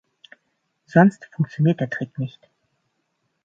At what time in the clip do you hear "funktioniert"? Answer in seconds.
1.35-1.79